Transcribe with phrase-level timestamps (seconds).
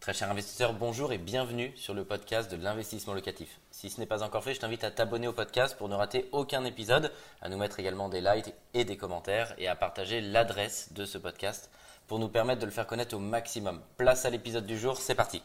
[0.00, 3.60] Très cher investisseur, bonjour et bienvenue sur le podcast de l'investissement locatif.
[3.70, 6.26] Si ce n'est pas encore fait, je t'invite à t'abonner au podcast pour ne rater
[6.32, 7.12] aucun épisode,
[7.42, 11.18] à nous mettre également des likes et des commentaires et à partager l'adresse de ce
[11.18, 11.70] podcast
[12.06, 13.82] pour nous permettre de le faire connaître au maximum.
[13.98, 15.42] Place à l'épisode du jour, c'est parti.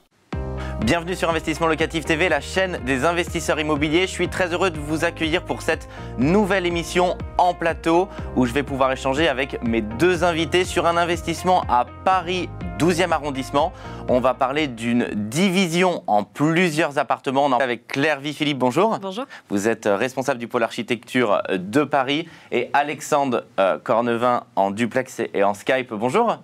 [0.86, 4.08] Bienvenue sur Investissement Locatif TV, la chaîne des investisseurs immobiliers.
[4.08, 8.54] Je suis très heureux de vous accueillir pour cette nouvelle émission en plateau où je
[8.54, 12.48] vais pouvoir échanger avec mes deux invités sur un investissement à Paris
[12.78, 13.72] 12e arrondissement.
[14.10, 17.46] On va parler d'une division en plusieurs appartements.
[17.46, 19.00] On est avec Claire Vie-Philippe, bonjour.
[19.00, 19.26] Bonjour.
[19.50, 25.44] Vous êtes responsable du pôle architecture de Paris et Alexandre euh, Cornevin en duplex et
[25.44, 25.94] en Skype.
[25.94, 26.38] Bonjour.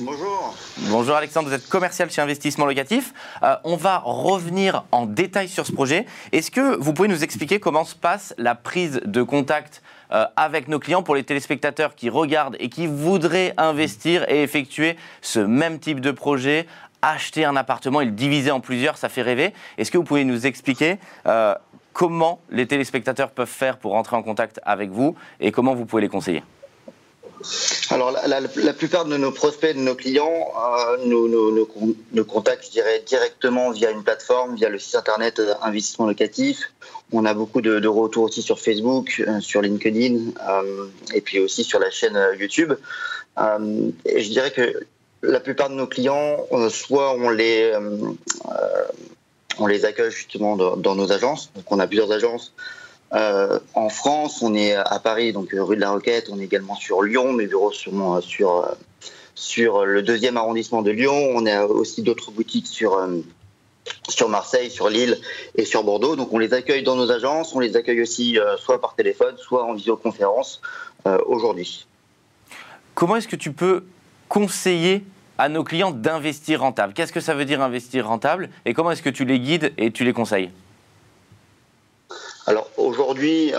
[0.00, 0.56] Bonjour.
[0.88, 3.14] Bonjour Alexandre, vous êtes commercial chez Investissement Locatif.
[3.44, 6.04] Euh, on va revenir en détail sur ce projet.
[6.32, 10.66] Est-ce que vous pouvez nous expliquer comment se passe la prise de contact euh, avec
[10.66, 15.78] nos clients pour les téléspectateurs qui regardent et qui voudraient investir et effectuer ce même
[15.78, 16.66] type de projet
[17.00, 19.52] acheter un appartement et le diviser en plusieurs, ça fait rêver.
[19.78, 21.54] Est-ce que vous pouvez nous expliquer euh,
[21.92, 26.02] comment les téléspectateurs peuvent faire pour entrer en contact avec vous et comment vous pouvez
[26.02, 26.42] les conseiller?
[27.94, 30.52] Alors, la, plupart de nos prospects, de nos clients,
[30.90, 36.08] euh, nous, contactent, je dirais, directement via une plateforme, via le site internet euh, Investissement
[36.08, 36.72] Locatif.
[37.12, 40.32] On a beaucoup de, retours aussi sur Facebook, euh, sur LinkedIn,
[41.14, 42.72] et puis aussi sur la chaîne YouTube.
[43.38, 44.84] Et je dirais que
[45.22, 46.38] la plupart de nos clients,
[46.70, 47.72] soit on les,
[49.58, 51.52] on les accueille justement dans, nos agences.
[51.54, 52.52] Donc, on a plusieurs agences.
[53.14, 56.28] Euh, en France, on est à Paris, donc rue de la Roquette.
[56.30, 57.32] On est également sur Lyon.
[57.32, 58.68] Mes bureaux sont sur,
[59.34, 61.32] sur le deuxième arrondissement de Lyon.
[61.34, 62.98] On a aussi d'autres boutiques sur,
[64.08, 65.18] sur Marseille, sur Lille
[65.56, 66.16] et sur Bordeaux.
[66.16, 67.54] Donc on les accueille dans nos agences.
[67.54, 70.60] On les accueille aussi euh, soit par téléphone, soit en visioconférence
[71.06, 71.86] euh, aujourd'hui.
[72.94, 73.84] Comment est-ce que tu peux
[74.28, 75.04] conseiller
[75.38, 76.94] à nos clients d'investir rentable?
[76.94, 78.50] Qu'est-ce que ça veut dire investir rentable?
[78.64, 80.50] Et comment est-ce que tu les guides et tu les conseilles?
[82.46, 83.52] Alors aujourd'hui,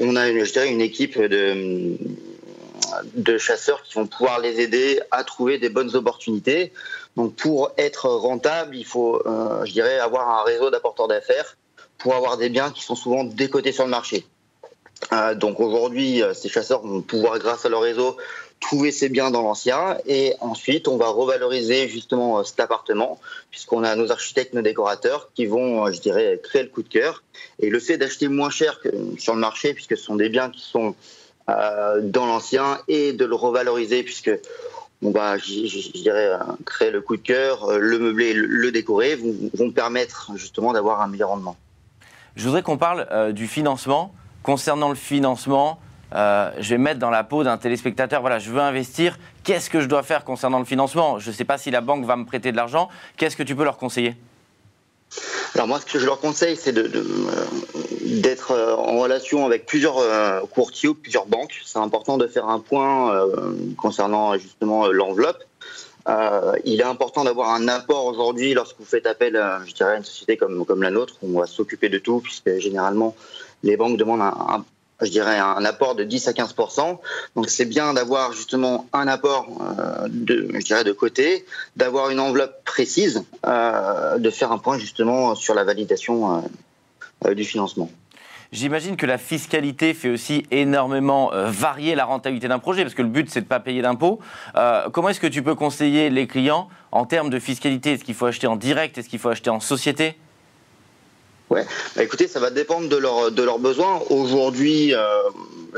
[0.00, 1.96] on, a, une, je dirais, une équipe de,
[3.38, 6.72] chasseurs qui vont pouvoir les aider à trouver des bonnes opportunités.
[7.16, 11.56] Donc pour être rentable, il faut, euh, je dirais, avoir un réseau d'apporteurs d'affaires
[11.98, 14.26] pour avoir des biens qui sont souvent décotés sur le marché.
[15.12, 18.18] Euh, donc aujourd'hui, ces chasseurs vont pouvoir, grâce à leur réseau,
[18.62, 23.94] trouver ces biens dans l'ancien et ensuite on va revaloriser justement cet appartement puisqu'on a
[23.96, 27.22] nos architectes, nos décorateurs qui vont, je dirais, créer le coup de cœur.
[27.58, 28.80] Et le fait d'acheter moins cher
[29.18, 30.94] sur le marché, puisque ce sont des biens qui sont
[31.50, 34.30] euh, dans l'ancien et de le revaloriser puisque
[35.02, 36.30] on va, je, je, dirais,
[36.64, 41.30] créer le coup de cœur, le meubler, le, décorer, vont, permettre justement d'avoir un meilleur
[41.30, 41.56] rendement.
[42.36, 44.14] Je voudrais qu'on parle euh, du financement.
[44.44, 45.80] Concernant le financement,
[46.14, 49.80] euh, je vais mettre dans la peau d'un téléspectateur, voilà, je veux investir, qu'est-ce que
[49.80, 51.18] je dois faire concernant le financement?
[51.18, 53.56] Je ne sais pas si la banque va me prêter de l'argent, qu'est-ce que tu
[53.56, 54.16] peux leur conseiller?
[55.54, 59.66] Alors moi, ce que je leur conseille, c'est d'être de, de, euh, en relation avec
[59.66, 61.60] plusieurs euh, courtiers ou plusieurs banques.
[61.64, 65.44] C'est important de faire un point euh, concernant justement l'enveloppe.
[66.08, 69.96] Euh, il est important d'avoir un apport aujourd'hui lorsque vous faites appel, je dirais, à
[69.98, 71.16] une société comme, comme la nôtre.
[71.22, 73.14] On va s'occuper de tout puisque généralement
[73.62, 74.64] les banques demandent un
[75.02, 76.54] je dirais un apport de 10 à 15
[77.34, 81.44] Donc c'est bien d'avoir justement un apport euh, de, je dirais de côté,
[81.76, 86.44] d'avoir une enveloppe précise, euh, de faire un point justement sur la validation
[87.24, 87.90] euh, du financement.
[88.52, 93.08] J'imagine que la fiscalité fait aussi énormément varier la rentabilité d'un projet, parce que le
[93.08, 94.20] but, c'est de ne pas payer d'impôts.
[94.92, 97.92] Comment est-ce que tu peux conseiller les clients en termes de fiscalité?
[97.92, 98.98] Est-ce qu'il faut acheter en direct?
[98.98, 100.18] Est-ce qu'il faut acheter en société?
[101.52, 101.66] Ouais.
[101.94, 104.00] Bah, écoutez, ça va dépendre de, leur, de leurs besoins.
[104.08, 105.04] Aujourd'hui, euh,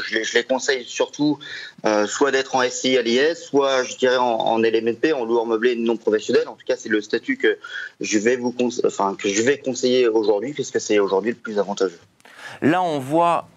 [0.09, 1.41] je, les conseille surtout
[1.85, 5.47] euh, soit d'être en SCI à l'IS, soit je dirais en, en LMNP, en loueur
[5.47, 6.47] meublé non professionnel.
[6.47, 7.59] En tout cas, c'est le statut que
[8.01, 8.55] je vais vous
[8.85, 11.99] enfin, que je vais conseiller aujourd'hui, puisque c'est aujourd'hui le plus avantageux.
[12.63, 13.49] Là, on voit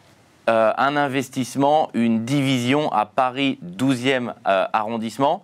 [0.49, 5.43] euh, un investissement, une division à Paris 12e euh, arrondissement.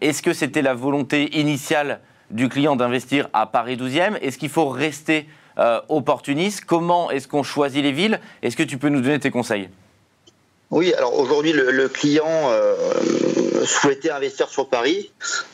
[0.00, 2.00] Est-ce que c'était la volonté initiale
[2.32, 7.42] du client d'investir à Paris 12e Est-ce qu'il faut rester euh, opportuniste Comment est-ce qu'on
[7.42, 8.20] choisit les villes?
[8.42, 9.68] Est-ce que tu peux nous donner tes conseils?
[10.70, 12.74] Oui, alors aujourd'hui, le, client euh,
[13.64, 15.10] souhaitait investir sur Paris.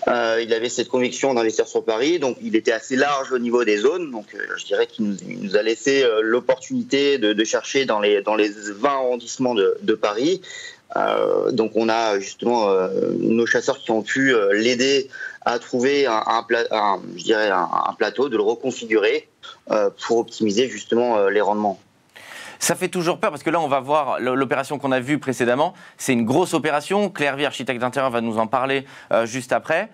[0.09, 3.65] Euh, il avait cette conviction d'investir sur Paris, donc il était assez large au niveau
[3.65, 4.11] des zones.
[4.11, 8.49] Donc euh, je dirais qu'il nous, a laissé l'opportunité de, chercher dans les, dans les
[8.49, 10.41] 20 arrondissements de, Paris.
[11.53, 12.69] Donc on a justement
[13.19, 15.09] nos chasseurs qui ont pu l'aider
[15.45, 16.47] à trouver un,
[17.17, 19.29] je dirais un, plateau, de le reconfigurer
[20.07, 21.79] pour optimiser justement les rendements.
[22.59, 25.75] Ça fait toujours peur parce que là, on va voir l'opération qu'on a vue précédemment.
[25.99, 27.11] C'est une grosse opération.
[27.11, 29.91] Claire Vie, architecte d'intérieur, va nous en parler euh, juste après.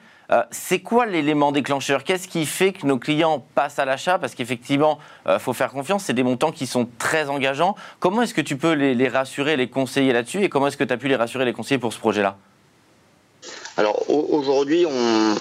[0.53, 2.05] c'est quoi l'élément déclencheur?
[2.05, 4.19] Qu'est-ce qui fait que nos clients passent à l'achat?
[4.19, 7.75] Parce qu'effectivement, il faut faire confiance, c'est des montants qui sont très engageants.
[7.99, 10.45] Comment est-ce que tu peux les, les rassurer, les conseiller là-dessus?
[10.45, 12.37] Et comment est-ce que tu as pu les rassurer, les conseiller pour ce projet-là?
[13.77, 15.35] Alors aujourd'hui, on,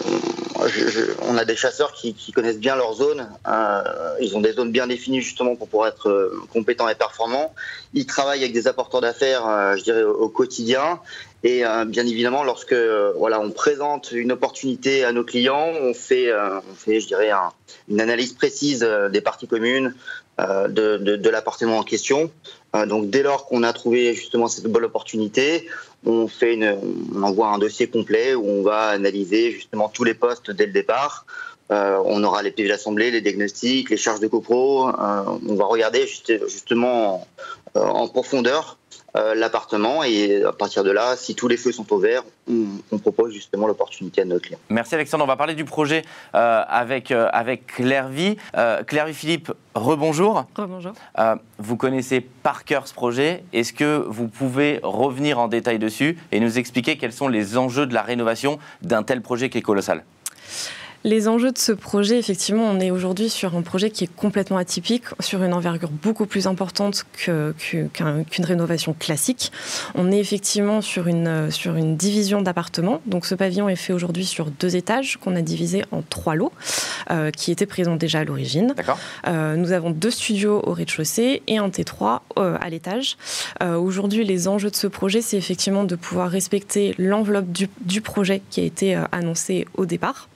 [1.22, 3.28] on, a des chasseurs qui, connaissent bien leur zone.
[3.48, 3.84] Euh,
[4.22, 7.54] ils ont des zones bien définies justement pour pouvoir être euh, compétents et performants.
[7.94, 11.00] Ils travaillent avec des apporteurs d'affaires, euh, je dirais, au, quotidien.
[11.44, 12.76] Et bien évidemment, lorsque
[13.16, 17.32] voilà, on présente une opportunité à nos clients, on fait, on fait je dirais,
[17.88, 19.94] une analyse précise des parties communes,
[20.38, 22.30] de, de l'appartement en question.
[22.88, 25.70] donc dès lors qu'on a trouvé justement cette bonne opportunité,
[26.06, 26.78] on fait une,
[27.16, 30.72] on envoie un dossier complet où on va analyser justement tous les postes dès le
[30.72, 31.26] départ.
[31.72, 34.90] Euh, on aura les PV d'assemblée, les diagnostics, les charges de copro.
[34.90, 34.94] Euh,
[35.48, 37.28] on va regarder justement
[37.76, 38.78] euh, en profondeur
[39.16, 42.98] euh, l'appartement et à partir de là, si tous les feux sont au vert, on,
[42.98, 44.60] propose justement l'opportunité à nos clients.
[44.70, 45.24] Merci Alexandre.
[45.24, 46.04] On va parler du projet
[46.36, 48.38] euh, avec, euh, avec Claire Vie.
[48.88, 50.46] Claire Vie Philippe, rebonjour.
[50.56, 50.94] Rebonjour.
[51.58, 53.44] vous connaissez par cœur ce projet.
[53.54, 57.86] Est-ce que vous pouvez revenir en détail dessus et nous expliquer quels sont les enjeux
[57.86, 60.04] de la rénovation d'un tel projet qui est colossal?
[61.06, 64.58] Les enjeux de ce projet, effectivement, on est aujourd'hui sur un projet qui est complètement
[64.58, 67.90] atypique, sur une envergure beaucoup plus importante qu'une
[68.40, 69.52] rénovation classique.
[69.96, 73.02] On est effectivement sur une, sur une division d'appartements.
[73.06, 76.52] Donc ce pavillon est fait aujourd'hui sur deux étages qu'on a divisé en trois lots,
[77.12, 78.76] euh, qui étaient présents déjà à l'origine.
[79.28, 83.18] Euh, nous avons deux studios au rez-de-chaussée et un T3 euh, à l'étage.
[83.62, 88.42] aujourd'hui, les enjeux de ce projet, c'est effectivement de pouvoir respecter l'enveloppe du, du projet
[88.50, 90.28] qui a été annoncé au départ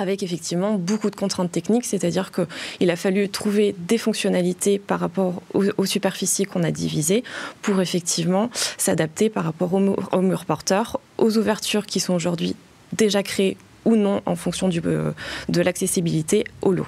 [0.00, 5.42] avec effectivement beaucoup de contraintes techniques, c'est-à-dire qu'il a fallu trouver des fonctionnalités par rapport
[5.54, 7.24] aux, superficies qu'on a divisées
[7.62, 12.56] pour effectivement s'adapter par rapport aux, murs porteurs, aux ouvertures qui sont aujourd'hui
[12.92, 15.12] déjà créées ou non en fonction euh,
[15.48, 16.86] de l'accessibilité au lot.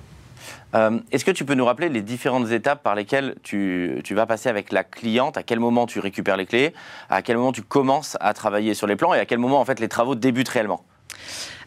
[0.75, 4.26] Euh, est-ce que tu peux nous rappeler les différentes étapes par lesquelles tu, tu, vas
[4.26, 5.37] passer avec la cliente?
[5.37, 6.73] À quel moment tu récupères les clés?
[7.11, 9.14] À quel moment tu commences à travailler sur les plans?
[9.14, 10.85] Et à quel moment en fait les travaux débutent réellement?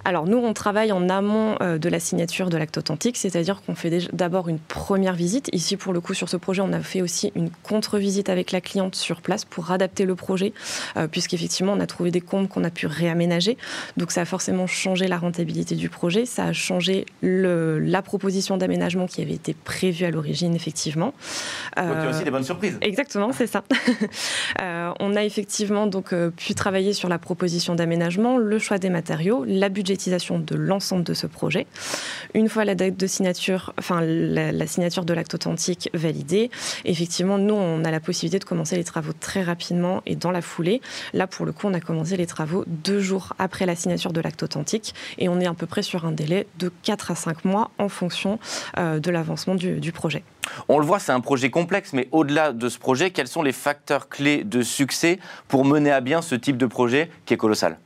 [0.06, 3.74] Alors nous, on travaille en amont euh, de la signature de l'acte authentique, c'est-à-dire qu'on
[3.74, 5.50] fait d'abord une première visite.
[5.52, 8.62] Ici, pour le coup, sur ce projet, on a fait aussi une contre-visite avec la
[8.62, 10.54] cliente sur place pour adapter le projet,
[10.96, 13.58] euh, puisqu'effectivement, on a trouvé des comptes qu'on a pu réaménager.
[13.98, 18.58] Donc ça a forcément changé la rentabilité du projet, ça a changé le, la proposition
[18.58, 21.16] d'aménagement qui avait été prévue à l'origine, effectivement.
[21.76, 22.78] donc il y a aussi des bonnes surprises.
[22.82, 23.64] Exactement, c'est ça.
[25.00, 29.70] on a effectivement donc pu travailler sur la proposition d'aménagement, le choix des matériaux, la
[29.70, 31.68] budget de l'ensemble de ce projet.
[32.34, 36.50] Une fois la date de signature, enfin la, signature de l'acte authentique validée,
[36.84, 40.42] effectivement, nous, on a la possibilité de commencer les travaux très rapidement et dans la
[40.42, 40.82] foulée.
[41.14, 44.22] Là, pour le coup, on a commencé les travaux deux jours après la signature de
[44.22, 47.46] l'acte authentique et on est à peu près sur un délai de 4 à 5
[47.46, 48.40] mois en fonction
[48.78, 50.24] euh, de l'avancement du, du projet.
[50.68, 53.52] On le voit, c'est un projet complexe, mais au-delà de ce projet, quels sont les
[53.52, 57.80] facteurs clés de succès pour mener à bien ce type de projet qui est colossal?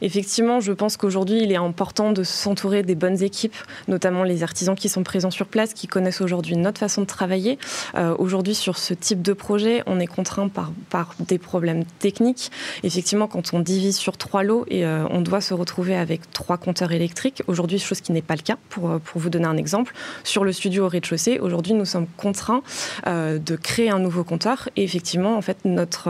[0.00, 3.56] Effectivement, je pense qu'aujourd'hui, il est important de s'entourer des bonnes équipes,
[3.88, 7.58] notamment les artisans qui sont présents sur place, qui connaissent aujourd'hui notre façon de travailler.
[7.94, 10.72] Euh, aujourd'hui, sur ce type de projet, on est contraint par,
[11.18, 12.50] des problèmes techniques.
[12.82, 16.56] Effectivement, quand on divise sur trois lots et euh, on doit se retrouver avec trois
[16.56, 19.94] compteurs électriques, aujourd'hui, chose qui n'est pas le cas, pour, euh, vous donner un exemple,
[20.24, 22.62] sur le studio au rez-de-chaussée, aujourd'hui, nous sommes contraints
[23.06, 26.08] de créer un nouveau compteur et effectivement, en fait, notre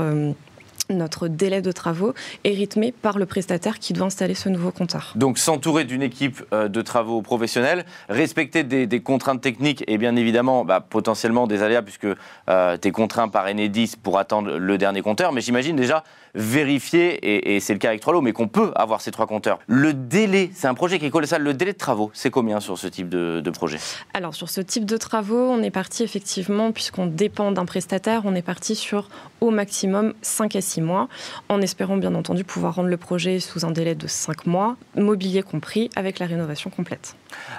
[0.91, 2.14] notre délai de travaux
[2.45, 5.12] est rythmé par le prestataire qui doit installer ce nouveau compteur.
[5.17, 10.64] Donc s'entourer d'une équipe euh, de travaux professionnels, respecter des, contraintes techniques et bien évidemment
[10.64, 12.07] bah, potentiellement des aléas puisque
[12.49, 17.55] euh, tu es contraint par Enedis pour attendre le dernier compteur, mais j'imagine déjà vérifier,
[17.55, 19.59] et, c'est le cas avec Trollo, mais qu'on peut avoir ces trois compteurs.
[19.67, 22.79] Le délai, c'est un projet qui est colossal, le délai de travaux, c'est combien sur
[22.79, 23.79] ce type de, de projet?
[24.12, 28.35] Alors sur ce type de travaux, on est parti effectivement, puisqu'on dépend d'un prestataire, on
[28.35, 29.09] est parti sur
[29.41, 31.09] au maximum 5 à 6 mois,
[31.49, 35.43] en espérant bien entendu pouvoir rendre le projet sous un délai de 5 mois, mobilier
[35.43, 37.14] compris, avec la rénovation complète.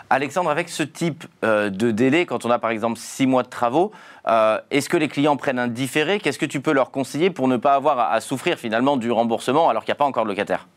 [0.10, 3.50] Alexandre, avec ce type euh, de délai, quand on a par exemple 6 mois de
[3.50, 3.92] travaux,
[4.28, 6.20] euh, est-ce que les clients prennent un différé?
[6.20, 9.70] Qu'est-ce que tu peux leur conseiller pour ne pas avoir à, souffrir finalement du remboursement
[9.70, 10.68] alors qu'il n'y a pas encore de locataire?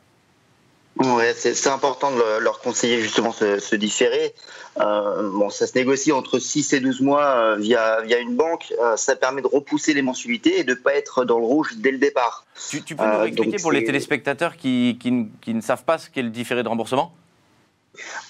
[0.96, 4.34] Ouais, c'est important de leur conseiller justement ce, différé.
[4.80, 8.74] Euh, bon, ça se négocie entre 6 et 12 mois euh, via, via une banque.
[8.96, 11.92] ça permet de repousser les mensualités et de ne pas être dans le rouge dès
[11.92, 12.44] le départ.
[12.68, 16.30] Tu, peux nous expliquer pour les téléspectateurs qui, qui, ne savent pas ce qu'est le
[16.30, 17.14] différé de remboursement?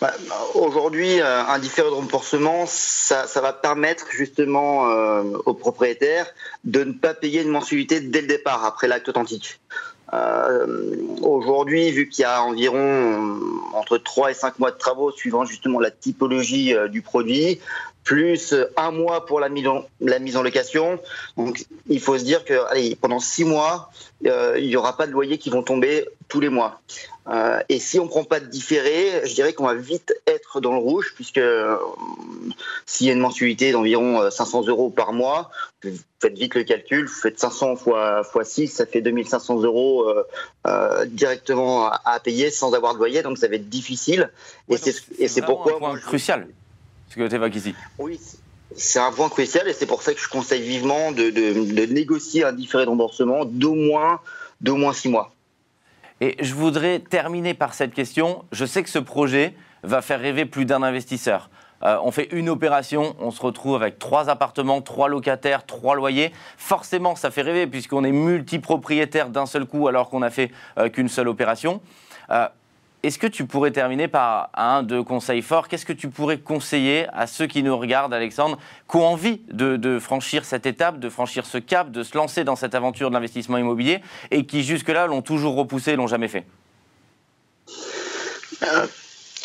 [0.00, 0.12] Bah,
[0.54, 6.26] Aujourd'hui, euh, un différé de remboursement, ça, va permettre justement euh, aux propriétaires
[6.64, 9.60] de ne pas payer une mensualité dès le départ, après l'acte authentique.
[11.20, 13.38] Aujourd'hui, vu qu'il y a environ
[13.74, 17.60] entre 3 et 5 mois de travaux suivant justement la typologie du produit,
[18.08, 20.98] plus un mois pour la mise en, la mise en location.
[21.36, 23.90] Donc, il faut se dire que allez, pendant six mois,
[24.24, 26.80] euh, il n'y aura pas de loyers qui vont tomber tous les mois.
[27.28, 30.62] Euh, et si on ne prend pas de différé, je dirais qu'on va vite être
[30.62, 31.76] dans le rouge, puisque euh,
[32.86, 35.50] s'il y a une mensualité d'environ 500 euros par mois,
[35.84, 40.10] vous faites vite le calcul, vous faites 500 fois, fois 6, ça fait 2500 euros
[41.08, 44.30] directement à, payer sans avoir de loyer, donc ça va être difficile.
[44.70, 45.74] et c'est pourquoi.
[45.74, 46.48] Un point crucial
[47.08, 47.74] ce que tu évoques ici.
[47.98, 48.20] Oui,
[48.76, 52.44] c'est un point crucial et c'est pour ça que je conseille vivement de, de, négocier
[52.44, 54.20] un différé de remboursement d'au moins,
[54.60, 55.32] d'au moins six mois.
[56.20, 58.44] Et je voudrais terminer par cette question.
[58.52, 61.50] Je sais que ce projet va faire rêver plus d'un investisseur.
[61.84, 66.32] Euh, on fait une opération, on se retrouve avec trois appartements, trois locataires, trois loyers.
[66.56, 70.88] Forcément, ça fait rêver puisqu'on est multipropriétaire d'un seul coup alors qu'on n'a fait euh,
[70.88, 71.80] qu'une seule opération.
[72.30, 72.48] Euh,
[73.08, 75.68] est-ce que tu pourrais terminer par un, deux conseils forts?
[75.68, 79.98] Qu'est-ce que tu pourrais conseiller à ceux qui nous regardent, Alexandre, qui ont envie de,
[79.98, 83.56] franchir cette étape, de franchir ce cap, de se lancer dans cette aventure de l'investissement
[83.56, 86.44] immobilier et qui jusque-là l'ont toujours repoussé l'ont jamais fait?
[88.62, 88.86] Euh,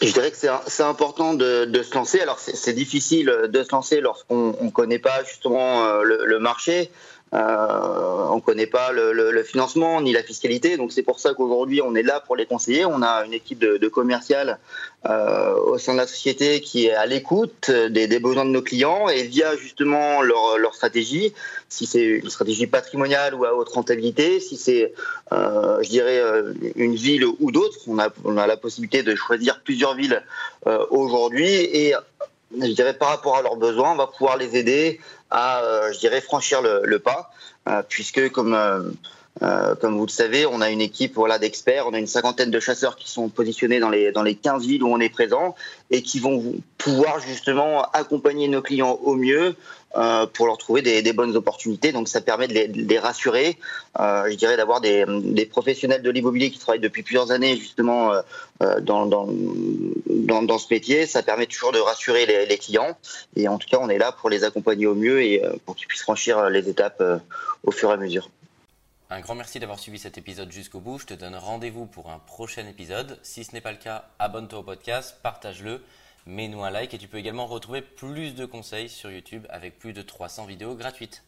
[0.02, 2.20] Je dirais que c'est important de, se lancer.
[2.20, 6.92] Alors c'est difficile de se lancer lorsqu'on ne connaît pas justement euh, le marché.
[7.34, 11.82] Euh, on ne connaît pas le, financement ni la fiscalité, donc c'est pour ça qu'aujourd'hui
[11.82, 12.86] on est là pour les conseiller.
[12.86, 14.60] On a une équipe de, de commercial
[15.10, 19.10] euh, au sein de la société qui est à l'écoute des, besoins de nos clients
[19.10, 21.34] et via justement leur, stratégie,
[21.70, 24.94] si c'est une stratégie patrimoniale ou à haute rentabilité, si c'est,
[25.32, 26.22] euh, je dirais,
[26.76, 30.22] une ville ou d'autres, on a, on a la possibilité de choisir plusieurs villes
[30.92, 31.94] aujourd'hui et
[32.62, 35.00] je dirais, par rapport à leurs besoins, on va pouvoir les aider
[35.34, 37.32] à, euh, je dirais, franchir le, pas,
[37.68, 41.94] euh, puisque comme euh, comme vous le savez, on a une équipe voilà, d'experts, on
[41.94, 44.94] a une cinquantaine de chasseurs qui sont positionnés dans les, dans les 15 villes où
[44.94, 45.56] on est présent
[45.90, 49.56] et qui vont pouvoir justement accompagner nos clients au mieux
[50.34, 51.92] pour leur trouver des, bonnes opportunités.
[51.92, 53.58] Donc ça permet de les, rassurer,
[53.98, 58.12] je dirais d'avoir des, des, professionnels de l'immobilier qui travaillent depuis plusieurs années justement
[58.82, 59.28] dans, dans,
[60.14, 61.06] dans, ce métier.
[61.06, 62.98] Ça permet toujours de rassurer les, les, clients
[63.36, 65.88] et en tout cas on est là pour les accompagner au mieux et pour qu'ils
[65.88, 67.04] puissent franchir les étapes
[67.64, 68.30] au fur et à mesure.
[69.14, 70.98] Un grand merci d'avoir suivi cet épisode jusqu'au bout.
[70.98, 73.20] Je te donne rendez-vous pour un prochain épisode.
[73.22, 75.84] Si ce n'est pas le cas, abonne-toi au podcast, partage-le,
[76.26, 79.94] mets-nous un like et tu peux également retrouver plus de conseils sur YouTube avec plus
[79.94, 81.24] de 300 vidéos gratuites.